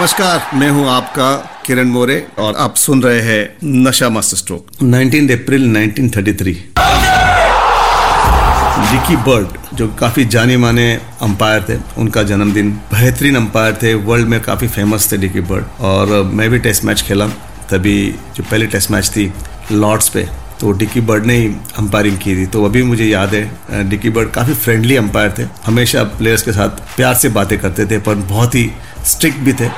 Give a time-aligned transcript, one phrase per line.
[0.00, 1.30] नमस्कार, मैं हूँ आपका
[1.66, 4.66] किरण मोरे और आप सुन रहे हैं नशा master stroke.
[4.82, 6.56] 19 April 1933
[8.92, 10.86] Dickie Bird जो काफ़ी जाने माने
[11.22, 16.22] अंपायर थे, उनका जन्मदिन। बेहतरीन अंपायर थे वर्ल्ड में काफ़ी फ़ेमस थे डिकी बर्ड और
[16.24, 17.26] मैं भी टेस्ट मैच खेला।
[17.70, 17.98] तभी
[18.36, 19.32] जो पहली टेस्ट मैच थी
[19.72, 20.26] लॉर्ड्स पे
[20.60, 21.46] तो डिकी बर्ड ने ही
[21.78, 26.02] अंपायरिंग की थी। तो अभी मुझे याद है डिकी बर्ड काफ़ी फ्रेंडली अंपायर थे। हमेशा
[26.18, 28.70] प्लेयर्स के साथ प्यार से बातें करते थे, पर बहुत ही
[29.06, 29.68] स्ट्रिक्ट भी थे।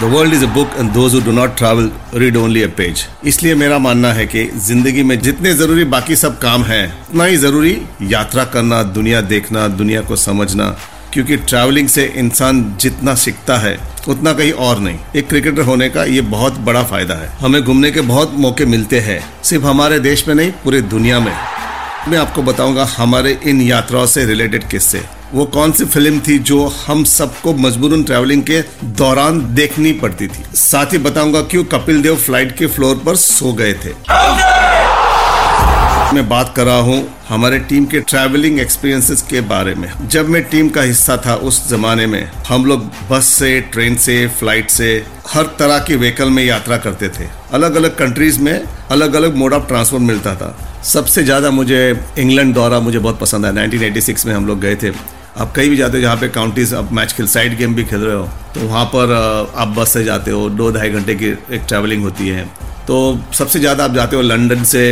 [0.00, 3.06] The world is a book and those who do not travel read only a page
[3.26, 7.36] इसलिए मेरा मानना है कि ज़िंदगी में जितने ज़रूरी बाकी सब काम हैं, उतना ही
[7.36, 10.76] ज़रूरी यात्रा करना, दुनिया देखना, दुनिया को समझना
[11.12, 13.78] क्योंकि ट्रैवलिंग से इंसान जितना सीखता है,
[14.08, 17.90] उतना कहीं और नहीं। एक क्रिकेटर होने का ये बहुत बड़ा फ़ायदा है। हमें घूमने
[17.90, 21.32] के बहुत मौके मिलते हैं। सिर्फ़ हमारे देश में नहीं, पूरी दुनिया में।
[22.08, 25.02] मैं आपको बताऊँगा हमारे इन यात्राओं से रिलेटेड किस्से।
[25.34, 30.44] वो कौन सी फ़िल्म थी जो हम सबको मजबूरन ट्रैवलिंग के दौरान देखनी पड़ती थी?
[30.54, 33.90] साथ ही बताऊँगा क्यों कपिल देव फ़्लाइट के फ्लोर पर सो गए थे।
[36.14, 40.42] मैं बात कर रहा हूँ हमारे टीम के ट्रैवलिंग एक्सपीरियंसेस के बारे में। जब मैं
[40.42, 44.88] टीम का हिस्सा था उस जमाने में, हम लोग बस से ट्रेन से फ़्लाइट से,
[45.28, 48.52] हर तरह के व्हीकल में यात्रा करते थे। अलग अलग कंट्रीज़ में
[48.90, 50.54] अलग अलग मोड ऑफ़ ट्रांसपोर्ट मिलता था।
[50.84, 51.80] सबसे ज़्यादा मुझे
[52.18, 54.90] इंग्लैंड दौरा मुझे बहुत पसंद आया। 1986 में हम लोग गए थे।
[55.38, 58.00] आप कहीं भी जाते हो, जहाँ पे काउंटीज आप मैच खेल साइड गेम भी खेल
[58.00, 59.12] रहे हो तो वहाँ पर
[59.54, 62.44] आप बस से जाते हो, दो ढाई घंटे की एक ट्रैवलिंग होती है।
[62.86, 62.96] तो
[63.34, 64.82] सबसे ज़्यादा आप जाते हो लंदन से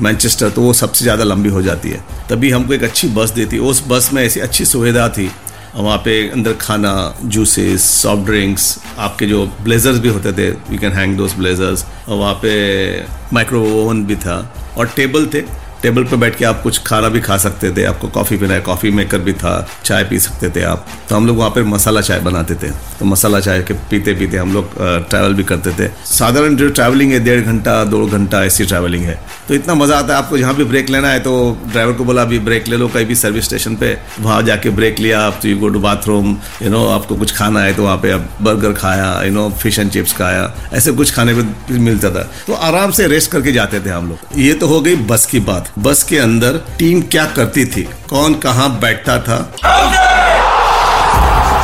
[0.00, 3.58] मैनचेस्टर तो वो सबसे ज़्यादा लंबी हो जाती है। तभी हमको एक अच्छी बस देती,
[3.60, 5.30] उस बस में ऐसी अच्छी सुविधा थी,
[5.74, 6.92] वहाँ पे अंदर खाना
[7.24, 12.16] जूसेस सॉफ्ट ड्रिंक्स आपके जो ब्लेजर्स भी होते थे we can hang those blazers और
[12.16, 12.52] वहाँ पे
[13.32, 14.38] माइक्रो ओवन भी था,
[14.78, 15.40] और टेबल थे
[15.86, 18.60] टेबल पे बैठ के आप कुछ खाना भी खा सकते थे, आपको कॉफ़ी पीना है,
[18.60, 19.54] कॉफ़ी मेकर भी था,
[19.84, 23.04] चाय पी सकते थे आप। तो हम लोग वहाँ पे मसाला चाय बनाते थे। तो
[23.04, 24.74] मसाला चाय के पीते पीते हम लोग
[25.08, 29.18] ट्रैवल भी करते थे। साधारण जो ट्रैवलिंग है, डेढ़ घंटा, दो घंटा ऐसी ट्रैवलिंग है।
[29.48, 31.36] तो इतना मज़ा आता है, आपको जहाँ भी ब्रेक लेना है तो
[31.66, 34.98] ड्राइवर को बोला, अभी ब्रेक ले लो कहीं भी सर्विस स्टेशन पे। वहाँ जाके ब्रेक
[34.98, 37.96] लिया, आप तो you go to bathroom you know आपको कुछ खाना है तो वहाँ
[37.98, 42.10] पे आप बर्गर खाया you know fish and chips खाया। ऐसे कुछ खाने पर मिलता
[42.10, 45.26] था। तो आराम से रेस्ट करके जाते थे हम लोग। ये तो हो गई बस
[45.26, 47.82] की बात। बस के अंदर टीम क्या करती थी?
[48.10, 49.36] कौन कहाँ बैठता था?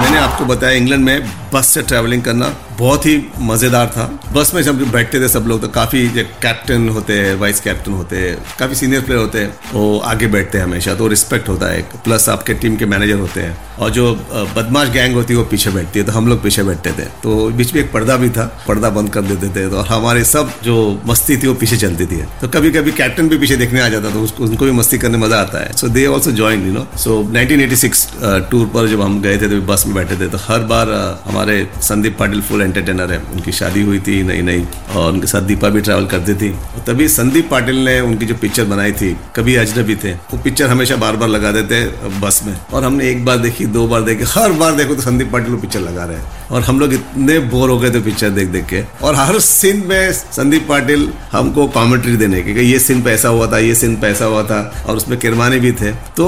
[0.00, 4.62] मैंने आपको बताया इंग्लैंड में बस से ट्रैवलिंग करना बहुत ही मज़ेदार था। बस में
[4.62, 6.08] जब बैठते थे सब लोग तो काफ़ी
[6.42, 10.58] कैप्टन होते हैं वाइस कैप्टन होते हैं, काफ़ी सीनियर प्लेयर होते हैं, वो आगे बैठते
[10.58, 14.12] हैं हमेशा तो रिस्पेक्ट होता है प्लस आपके टीम के मैनेजर होते हैं। और जो
[14.56, 17.34] बदमाश गैंग होती है, वो पीछे बैठती है तो हम लोग पीछे बैठते थे। तो
[17.52, 20.76] बीच में एक पर्दा भी था, पर्दा बंद कर देते थे तो हमारे सब जो
[21.06, 24.10] मस्ती थी, वो पीछे चलती थी। तो कभी कभी कैप्टन भी पीछे देखने आ जाता
[24.10, 26.86] तो उसको उनको भी मस्ती करने मज़ा आता है। So they also join you know
[26.98, 28.06] so 1986
[28.50, 30.94] tour पर जब हम गए थे तो बस में बैठे थे तो हर बार
[31.26, 35.42] हमारे संदीप पाटिल फुल एंटरटेनर है। उनकी शादी हुई थी नई नई और उनके साथ
[35.42, 36.50] दीपा भी ट्रैवल करती थी।
[36.86, 40.96] तभी संदीप पाटिल ने उनकी जो पिक्चर बनाई थी, कभी अजनबी थे, वो पिक्चर हमेशा
[40.96, 41.84] बार बार लगा देते
[42.20, 45.32] बस में। और हमने एक बार देखी, दो बार देखी, हर बार देखो तो संदीप
[45.32, 48.30] पाटिल वो पिक्चर लगा रहे हैं। और हम लोग इतने बोर हो गए थे पिक्चर
[48.30, 53.02] देख देख के। और हर सीन में संदीप पाटिल हमको कॉमेंट्री देने के ये सीन
[53.02, 55.92] पे ऐसा हुआ था, ये सीन पे ऐसा हुआ था, और उसमें किरमानी भी थे।
[56.16, 56.24] तो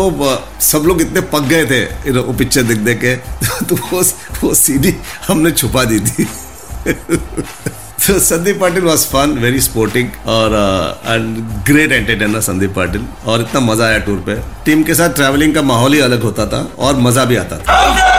[0.62, 3.15] सब लोग इतने पक गए थे वो पिक्चर देख देख के
[3.65, 4.03] तो वो
[4.43, 4.94] वो सीडी
[5.29, 6.26] हमने छुपा दी थी।
[7.99, 10.53] तो Sandeep Patil was fun very sporting और
[11.06, 11.37] and
[11.67, 15.62] great entertainer Sandeep Patil, और इतना मज़ा आया टूर पे। टीम के साथ ट्रैवलिंग का
[15.62, 18.18] माहौल ही अलग होता था, और मज़ा भी आता था।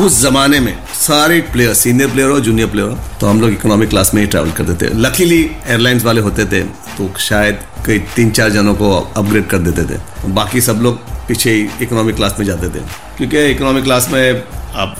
[0.00, 3.88] उस जमाने में सारे प्लेयर सीनियर प्लेयर हो जूनियर प्लेयर हो तो हम लोग इकोनॉमिक
[3.90, 6.60] क्लास में ही ट्रैवल करते थे। लकीली एयरलाइंस वाले होते थे
[6.96, 9.98] तो शायद कई तीन चार जनों को अपग्रेड कर देते थे।
[10.32, 10.98] बाकी सब लोग
[11.28, 12.82] पीछे ही इकोनॉमिक क्लास में जाते थे।
[13.16, 14.42] क्योंकि इकोनॉमिक क्लास में
[14.74, 14.96] आप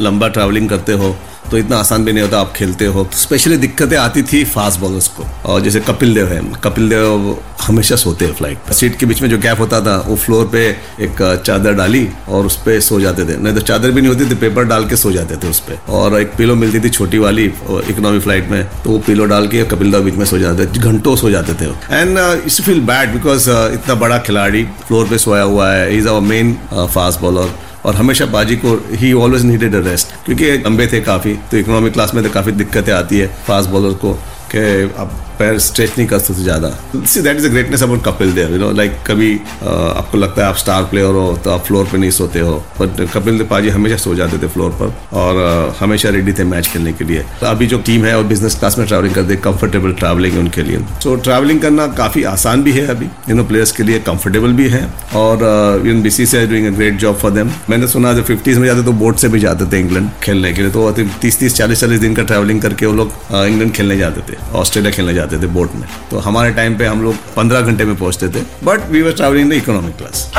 [0.00, 1.16] लंबा ट्रैवलिंग करते हो
[1.50, 4.80] तो इतना आसान भी नहीं होता, आप खेलते हो। तो स्पेशली दिक्कतें आती थी फास्ट
[4.80, 8.98] बॉलर्स को। और जैसे कपिल देव है, कपिल देव हमेशा सोते हैं फ़्लाइट पर सीट
[8.98, 10.66] के बीच में जो गैप होता था, वो फ्लोर पे
[11.04, 14.30] एक चादर डाली और उस पर सो जाते थे। नहीं तो चादर भी नहीं होती
[14.30, 17.18] थी पेपर डाल के सो जाते थे उस पर और एक पिलो मिलती थी छोटी
[17.18, 20.66] वाली इकोनॉमी फ़्लाइट में तो वो पिलो डाल के कपिल देव बीच में सो जाते
[20.66, 25.18] थे, घंटों सो जाते थे। And it's feel bad because इतना बड़ा खिलाड़ी फ्लोर पे
[25.18, 27.50] सोया हुआ है। Is our main fast bowler
[27.88, 31.92] और हमेशा बाजी को ही ऑलवेज नीडेड अ रेस्ट क्योंकि लंबे थे काफ़ी तो इकोनॉमिक
[31.92, 34.12] क्लास में तो काफ़ी दिक्कतें आती है फास्ट बॉलर को,
[34.52, 34.58] कि
[34.98, 38.52] अब पैर स्ट्रेच नहीं कर सकते ज़्यादा। See that is a greatness about Kapil Dev
[38.52, 41.88] you know like कभी uh, आपको लगता है आप स्टार प्लेयर हो तो आप फ्लोर
[41.92, 45.42] पे नहीं सोते हो। बट कपिल देव पाजी हमेशा सो जाते थे फ्लोर पर और
[45.42, 48.58] uh, हमेशा रेडी थे मैच खेलने के लिए। तो अभी जो टीम है और बिज़नेस
[48.58, 52.22] क्लास में ट्रैवलिंग करते हैं कंफर्टेबल ट्रैवलिंग है उनके लिए। सो so, ट्रैवलिंग करना काफ़ी
[52.32, 54.82] आसान भी है अभी। इन प्लेयर्स के लिए कंफर्टेबल भी है
[55.16, 58.58] और in B C C doing a great job for them मैंने सुना जब फिफ्टीज
[58.58, 60.90] में जाते तो बोट से भी जाते थे इंग्लैंड खेलने के लिए। तो
[61.20, 63.12] तीस तीस चालीस चालीस दिन का ट्रैवलिंग करके वो लोग
[63.46, 67.02] इंग्लैंड खेलने जाते थे ऑस्ट्रेलिया खेलने जाते थे बोट में। तो हमारे टाइम पे हम
[67.02, 70.30] लोग पंद्रह घंटे में पहुँचते थे but we were travelling the economic class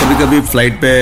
[0.00, 0.92] कभी कभी फ़्लाइट पे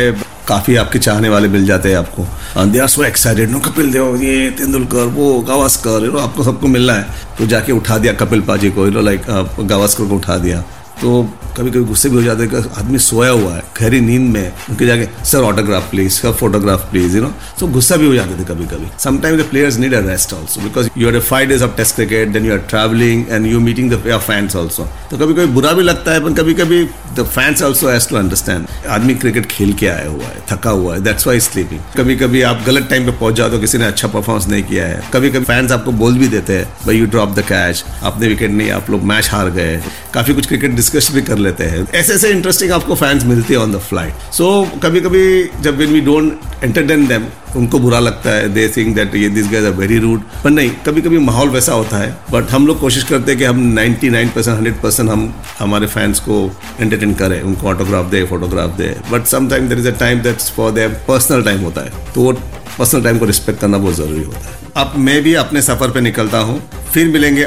[0.48, 4.16] काफ़ी आपके चाहने वाले मिल जाते हैं आपको। They are so excited no, Kapil Dev
[4.22, 7.06] ये तेंदुलकर, वो गावस्कर, यू नो आपको सबको मिलना है।
[7.38, 9.22] तो जाके उठा दिया कपिल पाजी को यू नो लाइक
[9.60, 10.62] गावस्कर को उठा दिया।
[11.00, 11.22] तो
[11.56, 14.86] कभी कभी गुस्से भी हो जाते हैं आदमी सोया हुआ है, गहरी नींद में, उनके
[14.86, 18.44] जाके, sir autograph please sir photograph please you know so गुस्सा भी हो जाते थे
[18.44, 21.76] कभी कभी sometime the players need a rest also because you are five days of
[21.76, 25.46] test cricket then you are travelling and you meeting the fans also तो कभी कभी
[25.46, 26.84] बुरा भी लगता है, पर कभी कभी
[27.16, 30.94] the fans also has to understand आदमी क्रिकेट खेल के आया हुआ है, थका हुआ
[30.94, 33.84] है दैट्स वाई स्लीपिंग कभी कभी आप गलत टाइम पे पहुँच जाओ तो किसी ने
[33.86, 37.06] अच्छा परफॉर्मेंस नहीं किया है। कभी कभी फैंस आपको बोल भी देते हैं, भाई यू
[37.06, 39.80] ड्रॉप द कैच आपने विकेट नहीं, आप लोग मैच हार गए
[40.14, 43.60] काफ़ी कुछ क्रिकेट डिस्कस भी कर लेते हैं। ऐसे ऐसे इंटरेस्टिंग आपको फैंस मिलते हैं
[43.60, 44.46] ऑन द फ़्लाइट सो
[44.82, 45.22] कभी कभी
[45.62, 47.26] जब when we don't entertain them
[47.56, 50.70] उनको बुरा लगता है दे थिंक दैट ये this guys are very rude पर नहीं
[50.86, 54.34] कभी कभी माहौल वैसा होता है बट हम लोग कोशिश करते हैं कि हम 99
[54.34, 56.40] परसेंट हंड्रेड परसेंट हम, हमारे फैंस को
[56.80, 60.70] एंटरटेन करें, उनको ऑटोग्राफ दे photograph they. But sometime there is a time that's for
[60.70, 62.32] their personal time होता है। तो वो
[62.78, 66.00] पर्सनल टाइम को रिस्पेक्ट करना बहुत ज़रूरी होता है। अब मैं भी अपने सफ़र पे
[66.00, 66.60] निकलता हूँ,
[66.92, 67.46] फिर मिलेंगे।